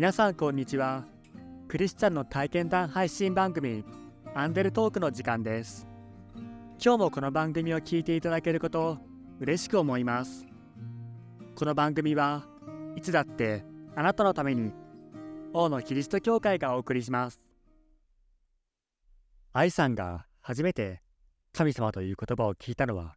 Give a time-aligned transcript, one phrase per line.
[0.00, 1.04] 皆さんこんにちは。
[1.68, 3.84] クリスチャンの体験談配信番組
[4.34, 5.86] アンデルトークの時間です。
[6.82, 8.96] 今日もこの番組を聞いていただけること
[9.40, 10.46] 嬉しく思います。
[11.54, 12.46] この番組は
[12.96, 13.62] いつだって
[13.94, 14.72] あなたのために
[15.52, 17.38] 王のキリスト教会がお送りします。
[19.52, 21.02] 愛さんが初めて
[21.52, 23.16] 神様という言葉を聞いたのは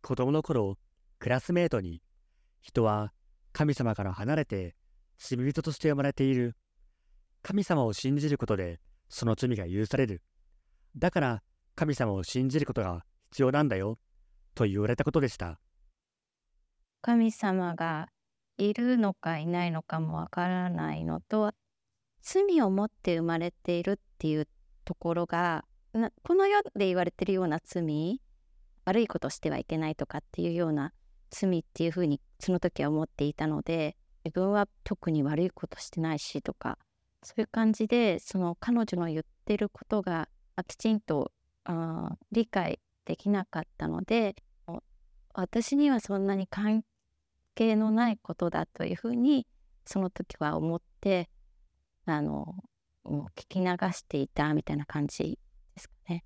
[0.00, 0.78] 子供の頃
[1.18, 2.00] クラスメートに
[2.62, 3.12] 人は
[3.52, 4.76] 神様から離れて
[5.24, 6.56] 罪人として生まれている。
[7.42, 10.20] 神様を信じることでその罪が許される。
[10.96, 11.42] だから
[11.76, 13.98] 神様を信じることが必要なんだよ。
[14.56, 15.60] と言われたことでした。
[17.02, 18.08] 神様が
[18.58, 21.52] いるのかいないのかもわからないのと
[22.20, 24.48] 罪を持って生まれているっていう
[24.84, 25.64] ところが
[26.22, 28.20] この世で言われてるような罪
[28.84, 30.92] 悪いことしてはいけないとかっていうような
[31.30, 36.78] 罪っていうふうにその時は思っていたので自分は特に悪いことしてないしとか
[37.22, 40.28] そういう感じでその彼女の言ってることが
[40.66, 41.32] きちんと
[41.64, 44.34] あ理解できなかったので
[45.34, 46.84] 私にはそんなに関
[47.54, 49.46] 係のないことだというふうに
[49.84, 51.28] その時は思って
[52.06, 52.54] あの
[53.04, 55.38] もう聞き流していたみたいな感じ
[55.74, 56.24] ですかね。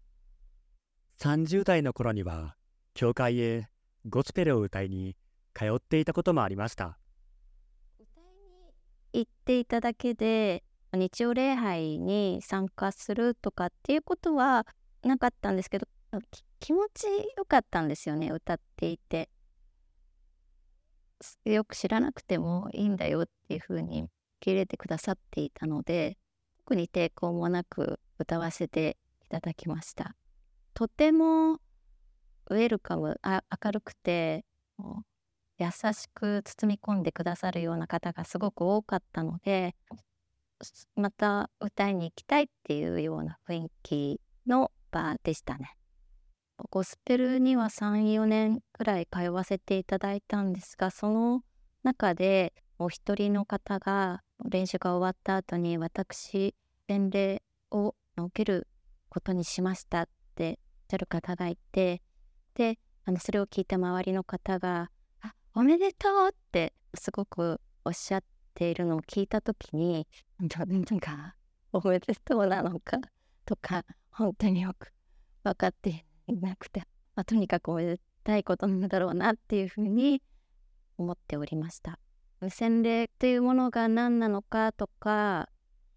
[1.18, 2.56] 30代の頃には
[2.94, 3.68] 教会へ
[4.08, 5.16] ゴスペルを歌いに
[5.54, 6.98] 通っていたこともありました。
[9.20, 14.66] 行っていただけで日曜礼拝に参加するとかっていうことは
[15.02, 15.86] なかったんですけど
[16.60, 17.06] 気持ち
[17.36, 19.30] よかったんですよね歌っていて。
[21.46, 26.18] よく知らなくてもいいんだよっていうふうに受け入れてくださっていたので
[26.58, 30.14] 特に抵抗もなく歌わせていただきました。
[30.74, 31.54] とても
[32.50, 34.44] ウェルカム明るくて
[35.58, 39.74] 優しく包み込んでくださるような方がすごく多かったので
[40.94, 45.76] また歌いに行きたいっていうような雰囲気の場でしたね。
[46.70, 51.42] ゴスペルには34年くらい通わせていただいたんですがその
[51.82, 56.54] 中でお一人の方が練習が終わった後に私
[56.88, 58.68] 洗礼を受ける
[59.10, 60.56] ことにしましたっておっ
[60.90, 62.00] しゃる方がいて
[62.54, 64.90] であのそれを聞いた周りの方が
[65.58, 68.22] おめでとうってすごくおっしゃっ
[68.52, 70.06] ているのを聞いた時に
[70.38, 70.48] なん
[71.00, 71.34] か
[71.72, 72.98] おめでとうなのか？
[73.46, 74.92] とか本当によく
[75.44, 76.80] 分かっていなくて、
[77.14, 80.20] まあ、とにかくおめでたいことなんだろうなっていうふうに
[80.98, 81.98] 思っておりました。
[82.50, 85.48] 洗礼というものが何なのかとか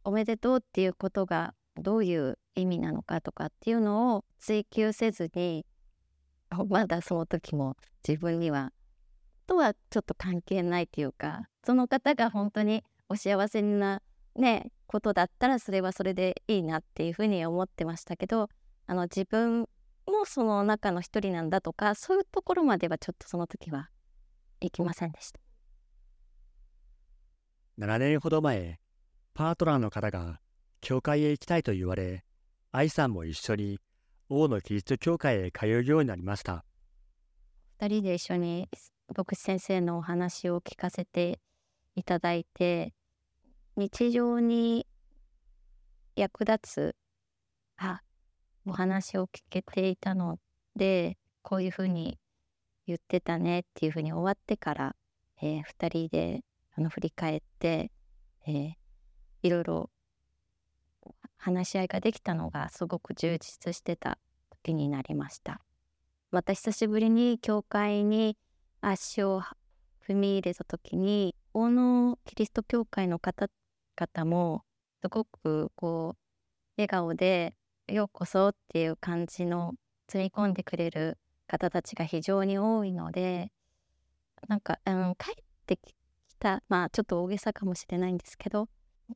[0.06, 5.66] おめでとうっていうことがどういう意味なのかとかっていうのを追求せずに
[6.70, 7.76] まだその時も
[8.08, 8.72] 自分には
[9.50, 14.02] とはちょっと関係ないというかその方が本当にお幸せな
[14.36, 18.48] ねことだったらそれはそれでいいなっていうふうに思ってましたけど
[18.86, 19.62] あの自分
[20.08, 23.90] もその中の一人なんだとかそういうところまではちょっとその時は
[24.62, 25.40] 行きませんでした。
[27.80, 28.80] 7年ほど前
[29.34, 30.42] パートナーの方が
[30.82, 32.24] 教会へ行きたいと言われ
[32.72, 33.80] 愛さんも一緒に
[34.28, 36.66] 王のキリスト教会へ通うようになりました
[37.80, 38.68] 2人で一緒に
[39.16, 41.40] 牧師先生のお話を聞かせて
[41.96, 42.94] いただいて
[43.76, 44.86] 日常に
[46.16, 46.96] 役立つ
[47.78, 48.02] あ
[48.66, 50.38] お話を聞けていたの
[50.76, 52.20] でこういうふうに
[52.86, 54.96] 言ってたねっていうふうに終わってから、
[55.42, 56.42] えー、2人で
[56.76, 57.92] あの振り返って、
[58.46, 58.74] えー、
[59.44, 59.90] いろいろ
[61.38, 64.18] 話し合いができたのがすごく充実してた
[64.50, 65.62] 時になりました。
[66.32, 68.38] また久しぶりに教会に
[68.82, 69.42] 足を
[70.08, 74.64] 踏み入れた時に大野キリスト教会の方々も
[75.02, 76.20] すごくこう
[76.78, 77.56] 笑顔で
[77.88, 79.74] 「ようこそ」っていう感じの
[80.08, 81.18] 積み込んでくれる
[81.48, 83.52] 方たちが非常に多いので
[84.48, 85.36] なんか、うん、帰っ
[85.66, 85.94] てき
[86.40, 88.70] たまあちょっと大げさかもしれないんですけど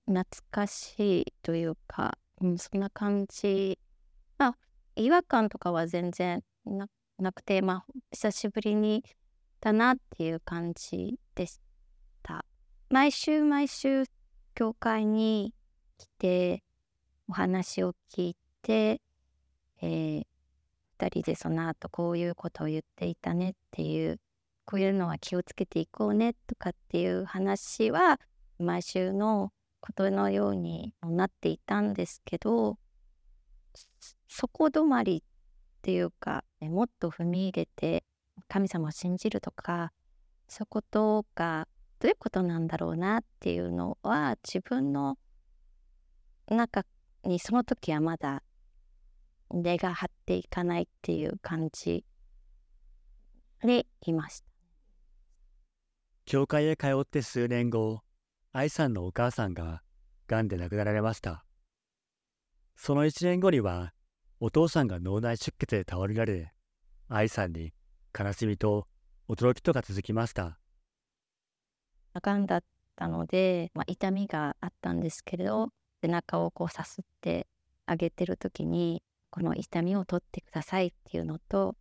[0.05, 3.79] 懐かしいというか、うん、そんな感じ。
[4.37, 4.57] まあ
[4.95, 9.03] 違和感とかは全然なくてまあ久しぶりに
[9.63, 11.61] だなっていう感じでし
[12.21, 12.43] た。
[12.89, 14.03] 毎週毎週
[14.55, 15.53] 教会に
[15.97, 16.63] 来て
[17.29, 18.99] お話を聞いて、
[19.81, 20.25] えー、
[20.99, 24.19] 2人でその後こういうことを言っていたねっていう
[24.65, 28.19] こういうのは気をつけていこうねとかっていう話は
[28.59, 32.77] 毎週のことのようになっていたんですけど
[34.27, 38.02] そこ止まりっていうかもっと踏み入れて
[38.53, 39.91] 神様を信じるとか
[40.47, 41.67] そことが
[41.99, 45.17] どういうことなんだろうなっていうのは自分の
[46.47, 46.85] 中
[47.23, 48.43] にその時はまだ
[49.49, 52.05] 根が張っていかないっていう感じ
[53.63, 54.45] でいました。
[56.25, 58.01] 教会へ通って数年後、
[58.51, 59.81] 愛さんのお母さんが
[60.27, 61.43] 癌で亡くなられました。
[62.75, 63.93] その1年後には、
[64.39, 66.53] お父さんが脳内出血で倒れられ、
[67.07, 67.73] 愛さんに
[68.17, 68.87] 悲しみと
[69.27, 70.59] 驚きとが続きました？
[72.21, 72.63] 癌だっ
[72.95, 75.69] たので、まあ、痛みがあったんですけれど、
[76.01, 77.47] 背中をこうさすって
[77.85, 81.75] あげてる時に、この痛みを取ってくださいっていうのと、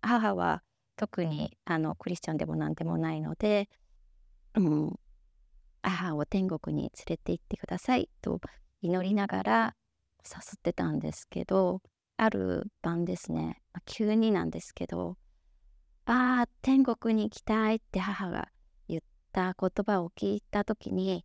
[0.00, 0.62] 母は
[0.96, 3.68] 特にあのクリスチャンでも何でもないので、
[4.54, 4.92] うん、
[5.82, 8.40] 母を天国に連れて行ってくださいと
[8.82, 9.74] 祈りながら
[10.22, 11.82] さすってたんですけど
[12.16, 15.16] ある晩ですね、ま、急になんですけど
[16.06, 18.48] 「ああ天国に行きたい」って母が
[18.88, 19.02] 言っ
[19.32, 21.24] た言葉を聞いた時に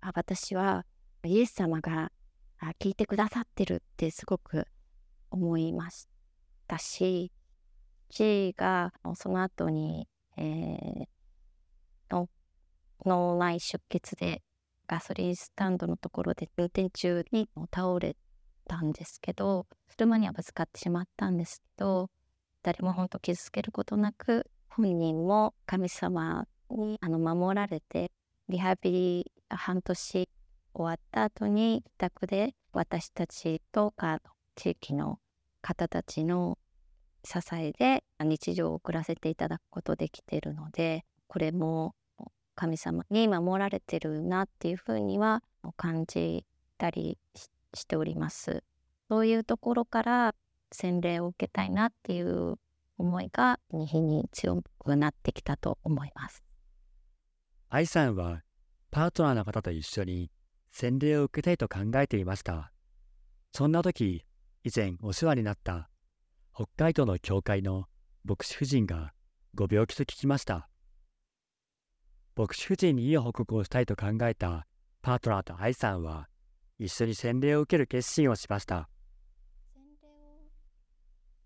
[0.00, 0.84] あ私は
[1.24, 2.12] イエス様が
[2.78, 4.66] 聞いてくださってるってすごく
[5.30, 6.08] 思いまし
[6.66, 7.32] たし
[8.08, 12.26] J がその後に、えー、
[13.04, 14.42] 脳内出血で
[14.88, 18.16] ガソリンスタンドのところで運転中に倒れ
[18.66, 22.10] たんですけど車にはぶつかってしまったんですけど
[22.66, 28.10] 誰も本当傷つけることなく本人も神様にあの守られて
[28.48, 30.28] リハビリ半年終
[30.74, 34.20] わった後に自宅で私たちとか
[34.56, 35.20] 地域の
[35.62, 36.58] 方たちの
[37.22, 41.94] 支えで日常を送らせていただくことできているのでこれも
[42.56, 45.44] 神様に守られてるなっていうふうには
[45.76, 46.44] 感じ
[46.78, 47.16] たり
[47.74, 48.64] しております。
[49.08, 50.34] そういうところから
[50.76, 52.56] 洗礼を受けたいなっていう
[52.98, 56.44] 思いが日に強くなってきたと思います。
[57.70, 58.42] 愛さんは
[58.90, 60.30] パートナーの方と一緒に
[60.70, 62.72] 洗礼を受けたいと考えていました。
[63.52, 64.24] そんな時、
[64.64, 65.88] 以前お世話になった
[66.54, 67.86] 北海道の教会の
[68.24, 69.12] 牧師夫人が
[69.54, 70.68] ご病気と聞きました。
[72.36, 74.66] 牧師夫人にいい報告をしたいと考えた
[75.00, 76.28] パートナーと愛さんは
[76.78, 78.90] 一緒に洗礼を受ける決心をしました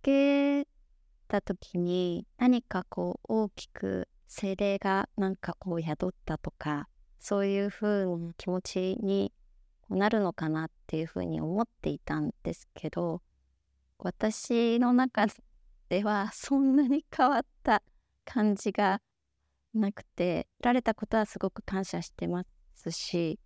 [0.02, 0.67] け
[1.29, 6.88] た時に何かこう大きく精霊がなんかこう宿ったとか
[7.19, 9.32] そういう風な気持ちに
[9.88, 13.23] なるのかなっていうふうに思っていたんですけど
[13.99, 15.26] 私の中
[15.88, 17.82] ではそんなに変わった
[18.25, 19.00] 感じが
[19.75, 22.44] なくてられたことはすごく感謝してま
[22.75, 23.38] すし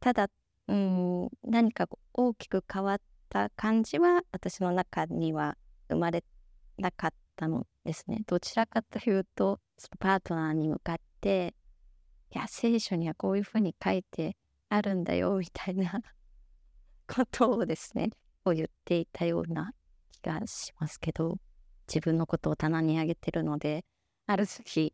[0.00, 0.28] ただ
[0.68, 2.98] うん何か大きく変わっ
[3.28, 5.56] た感じは私の中には
[5.88, 6.24] 生まれ
[6.78, 8.22] なかったのですね。
[8.26, 9.60] どちらかというと
[9.98, 11.54] パートナーに向かって
[12.34, 14.36] いや聖書にはこういうふうに書いて
[14.68, 16.00] あるんだよみたいな
[17.06, 18.10] ことをですね
[18.44, 19.72] を言っていたような
[20.10, 21.38] 気がしますけど
[21.88, 23.84] 自分のことを棚に上げてるので
[24.26, 24.92] ある日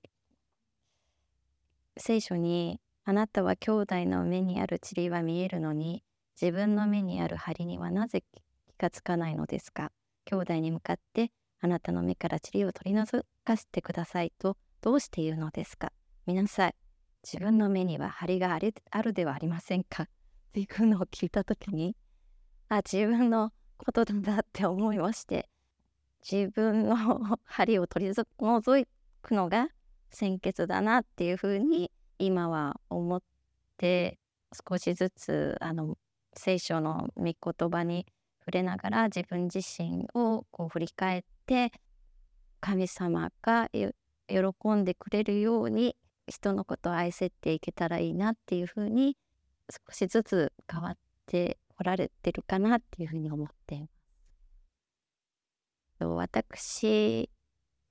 [1.97, 6.05] 聖書にあなたは兄弟の目にある塵は見えるのに
[6.41, 8.43] 自分の目にある針にはなぜ気
[8.79, 9.93] がつかないのですか？
[10.25, 15.93] 兄弟に向かってあなたの目から塵を取り除かせてくださいとどうして言うのですか
[16.27, 16.75] 見なさい。
[17.25, 18.59] 自分の目には針が
[18.91, 20.05] あるではありませんか？
[20.05, 20.07] っ
[20.53, 21.97] ていうのを聞いた時に
[22.69, 25.49] あ自分のことだなって思いまして
[26.29, 26.97] 自分の
[27.45, 28.27] 針を取り除
[29.23, 29.69] くのが
[30.11, 33.23] 先決だなっていうふうに今は思っ
[33.77, 34.19] て
[34.69, 35.97] 少しずつあの
[36.35, 38.07] 聖書の御言葉に
[38.45, 41.73] 触れながら自分自身をこう振り返って
[42.61, 45.97] 神様が喜んでくれるように
[46.27, 49.17] 人のことを愛せていけたらいいなっていうふうに
[49.71, 50.97] 少しずつ変わっ
[51.27, 53.93] てこられてるかなっていうふうに思っています。
[56.05, 57.31] 私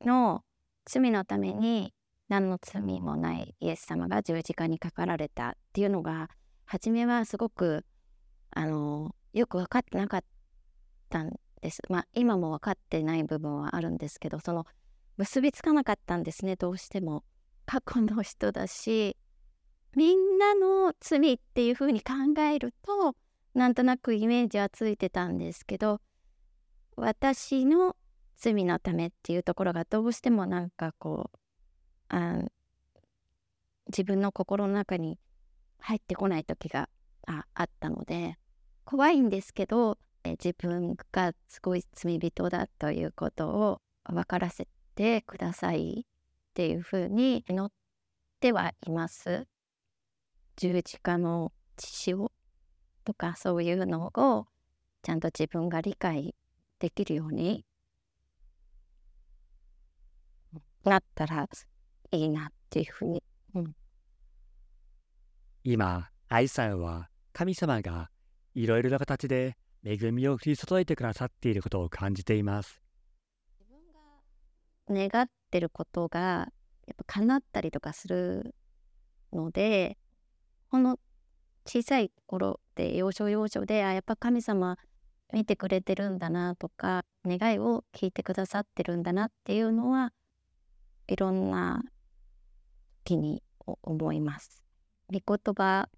[0.01, 0.43] の
[0.85, 1.93] 罪のために
[2.27, 6.29] 何の罪もないイエス様が十字架にかかられたっていうのが
[6.65, 7.85] 初めはすごく
[8.51, 10.23] あのよく分かってなかっ
[11.11, 11.81] たんです。
[11.89, 14.65] まあ今も分かってない部分はあるんですけどその
[15.17, 17.23] 結びつかなかったんですねどうしても。
[17.65, 19.15] 過去の人だし
[19.95, 23.15] みんなの罪っていうふうに考えると
[23.53, 26.01] なんとなくイメージはついてたんですけど
[26.97, 27.95] 私の
[28.35, 31.37] 罪のためっていうところがどうしてもなんかこう
[32.09, 32.39] あ
[33.87, 35.17] 自分の心の中に
[35.79, 36.89] 入ってこない時が
[37.27, 38.37] ああったので
[38.83, 47.71] 怖いんですけど自分がすごい罪人だということを分からせてくださいっていうふうに祈っ
[48.39, 49.47] てはいます。
[50.55, 52.31] 十字架の血潮
[53.03, 54.47] とかそういうのを
[55.01, 56.35] ちゃんと自分が理解
[56.79, 57.65] できるように
[60.83, 61.47] なったら
[62.11, 63.23] いいなっていうふうに。
[63.55, 63.75] うん、
[65.63, 68.09] 今、愛さんは神様が
[68.53, 72.81] いろいろな形で恵みを降り注いでくださっていることを感じています。
[73.59, 73.69] 自
[74.87, 76.19] 分が願ってることが
[76.87, 78.55] やっぱ叶ったりとかする
[79.33, 79.97] ので
[80.69, 80.99] この
[81.65, 84.77] 小さい頃で要所要所であやっぱ神様
[85.33, 90.11] 見てくれてるんだなとか願いを聞いてくださってるんだなっていうのは
[91.07, 91.83] いろんな
[93.03, 94.63] 時に思います。
[95.11, 95.89] 御言葉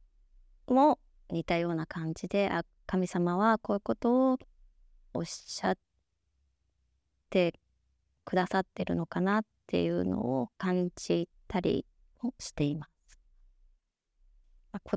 [0.68, 1.00] も
[1.30, 4.38] 似たような感じであ神様はこういうことを
[5.14, 5.78] おっしゃっ
[7.30, 7.60] て
[8.26, 11.86] くださってるのかなっていうのを感じたり
[12.22, 12.94] もしています。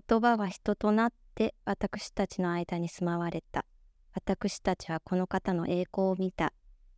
[0.08, 3.66] 言葉は人となって私たちの間に住まわれた。
[4.14, 6.52] 私たちはこの方の栄光を見た。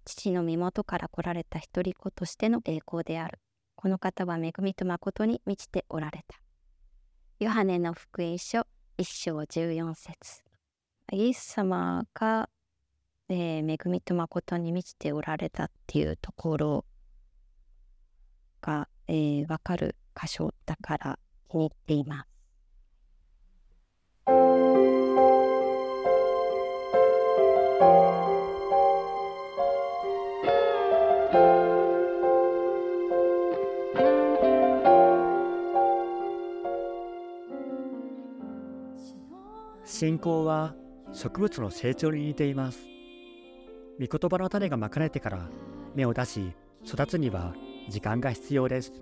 [0.04, 3.40] 父の身元から来られた一人子としての栄光である。
[3.74, 6.38] この方は恵みと誠に満ちておられた。
[7.40, 8.66] ヨハネの福音書
[8.96, 10.47] 一章14節
[11.12, 12.48] イエス様が
[13.30, 16.84] えー、恵みと誠に満ちておられたっていうところ
[18.62, 21.18] が、えー、分かる箇所だから
[21.50, 22.28] 気に入っています。
[39.84, 40.74] 信仰は
[41.12, 42.86] 植物の成長に似ています。
[44.00, 45.48] 御言葉の種がまかれてから
[45.94, 46.52] 芽を出し
[46.84, 47.54] 育つには
[47.88, 48.92] 時間が必要です。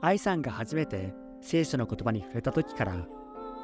[0.00, 3.06] 愛さんが初めて聖書の言葉に触れた時から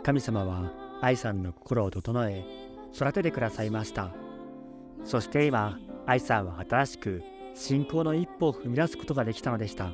[0.02, 2.44] 神様は愛さんの心を整え
[2.94, 4.14] 育ててくださいました。
[5.04, 7.22] そして今愛さんは新しく
[7.54, 9.92] 信仰の一歩を踏み出すことができたのでした。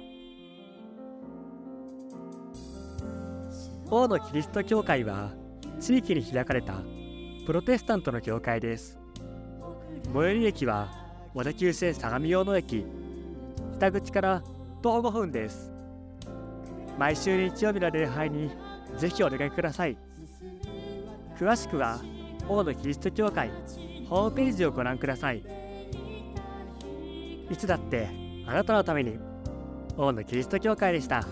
[3.91, 5.33] 王のキリスト教会は
[5.79, 6.83] 地域に開かれた
[7.47, 8.99] プロテスタントの教会です。
[10.15, 10.89] 最寄り駅は
[11.35, 12.87] 小田急線相模大野駅。
[13.77, 14.43] 北口から
[14.81, 15.71] 徒歩5分です。
[16.99, 18.51] 毎週日曜日の礼拝に
[18.97, 19.99] ぜひお願いください。
[21.39, 21.99] 詳しくは
[22.49, 23.51] 大野キリスト教会
[24.09, 25.43] ホームページをご覧ください。
[27.51, 28.09] いつだって
[28.47, 29.19] あなたのために
[29.99, 31.27] 大野キリスト教会でした。